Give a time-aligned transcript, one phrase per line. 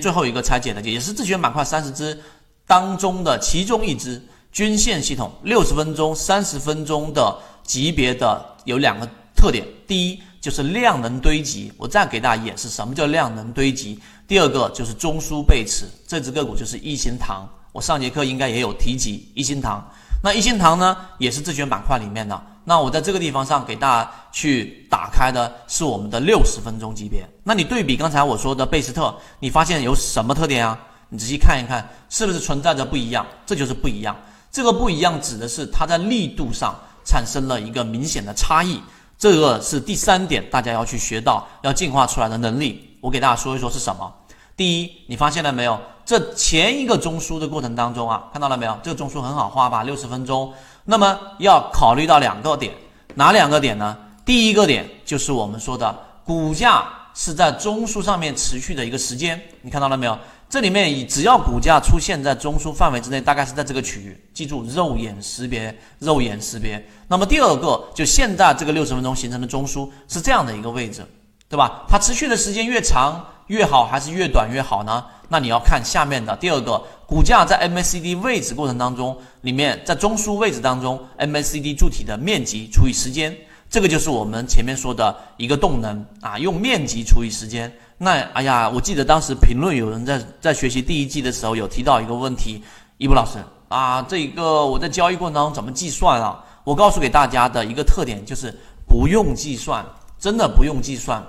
[0.00, 2.18] 最后一个拆解的，也是自选板块三十只
[2.66, 14.00] 当中的其中一只均线系统，六十分钟、三十分钟的级别的有两个特点，第一就是量能堆积，我再给大家演示什么叫量能堆积。
[14.26, 19.86] 第二个就是中枢背驰，这只个股就是一心堂，我上节课应该也有提及一心堂。
[20.22, 22.40] 那一心堂呢，也是自选板块里面的。
[22.70, 27.28] 那我在这个地方上给大家去打开的是我们的六十分钟级别。
[27.42, 30.78] 那你对比刚才我说的贝斯特，你发现有什么特点啊？
[31.08, 33.26] 你仔细看一看，是不是存在着不一样？
[33.44, 34.16] 这就是不一样。
[34.52, 36.72] 这个不一样指的是它在力度上
[37.04, 38.80] 产生了一个明显的差异。
[39.18, 42.96] 这个是第三点，大家要去学到要进化出来的能力。
[43.00, 44.14] 我给大家说一说是什么。
[44.56, 45.76] 第一，你发现了没有？
[46.10, 48.76] 这前一个中枢的过程当中啊，看到了没有？
[48.82, 49.84] 这个中枢很好画吧？
[49.84, 50.52] 六十分钟。
[50.84, 52.74] 那么要考虑到两个点，
[53.14, 53.96] 哪两个点呢？
[54.24, 56.84] 第一个点就是我们说的股价
[57.14, 60.18] 是在中枢上面持续的一个时间，你看到了没有？
[60.48, 66.84] 这里面只要股价出现在中枢范围之内，大概是在这个区域，记住肉眼识别，肉眼识别。
[67.06, 71.06] 那么第二个，就现在这个六十分钟形成的中枢是这样的一个位置，
[71.48, 71.84] 对吧？
[71.88, 73.24] 它持续的时间越长。
[73.50, 75.04] 越好还是越短越好呢？
[75.32, 83.36] 那你要看下面的第二个，股价在 MACD 位置过程当中，里面在中枢位置当中，MACD 柱体的面积除以时间，
[83.70, 87.72] 这个就是我们前面说的一个动能啊，用面积除以时间。
[87.96, 92.60] 那哎呀，我记得当时评论有人在在学习第一季的时候有提到一个问题，
[92.98, 96.44] 一布老师啊，这个我在交易过程当中怎么计算啊？
[96.64, 98.52] 我告诉给大家的一个特点就是
[98.88, 99.86] 不用计算，
[100.18, 101.24] 真的不用计算。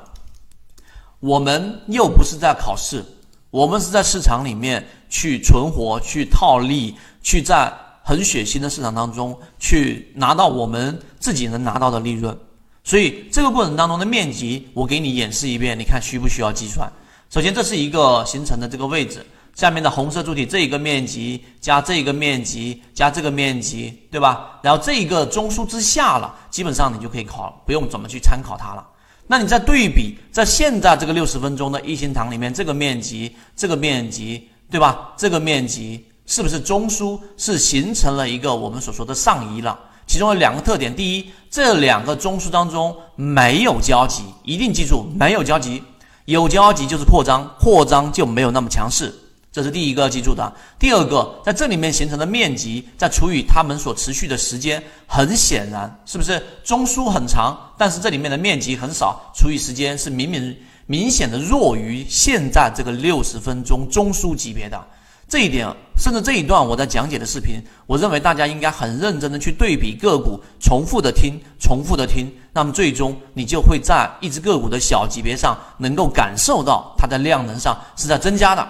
[1.20, 3.06] 我们又不是在考试，
[3.52, 7.72] 我们是在市场里面去存活、去套利、去在
[8.02, 12.36] 很血腥的市场当中去拿到我们自己能拿到的利润。
[12.84, 16.92] 所以这个过程当中的面积，我给你演示一遍，你看需不需要计算？
[17.30, 24.60] 首先，这是一个形成的这个位置，下面的红色柱体这一个面积加这一个面积加这个面积，对吧？
[24.64, 28.88] 然后这一个中枢之下了，基本上你就可以考，不用怎么去参考它了。
[29.32, 35.14] 那你再对比，在现在这个六十分钟的一心堂里面，这个面积，这个面积，对吧？
[35.16, 39.80] 这个面积是不是中枢是形成了一个我们所说的上移了？
[40.06, 45.82] 其中有两个特点：第一，这两个中枢当中没有交集，一定记住没有交集，
[46.26, 49.18] 有交集就是扩张，扩张就没有那么强势。
[49.52, 50.54] 这是第一个记住的。
[50.80, 64.82] 第二个，在这里面形成的面积，再除以它们所持续的时间，很显然，是不是中枢很长，但是这里面的面积很少，除以时间是明明明显的弱于现在这个六十分钟中枢级别的
[65.28, 78.66] 这一点，甚至这一段我在讲解的视频，我认为大家应该很认真的去对比个股，重复的听，重复的听，那么最终你就会在一只个股的小级别上，能够感受到它在量能上是在增加的。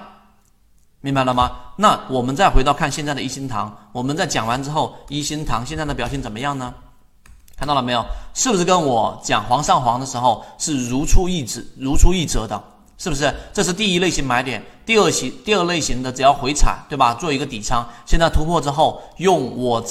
[1.01, 1.51] 明白了吗？
[1.77, 6.73] 那我们再回到看现在的一心堂，我们在讲完之后，一心堂现在的表现怎么样呢？
[7.57, 8.05] 看到了没有？
[8.33, 12.63] 是不是跟我讲黄上黄的时候是如出一辙、如出一辙的？
[12.97, 13.33] 是不是？
[13.51, 17.15] 这是第一类型买点，第二型、第二类型的只要回踩，对吧？
[17.15, 19.89] 做一个底仓，现在突破之后，用我在。